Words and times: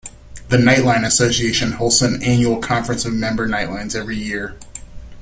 The 0.49 0.57
Nightline 0.57 1.05
Association 1.05 1.73
hosts 1.73 2.01
an 2.01 2.23
annual 2.23 2.57
conference 2.57 3.05
of 3.05 3.13
member 3.13 3.47
Nightlines 3.47 3.95
every 3.95 4.17
year. 4.17 4.57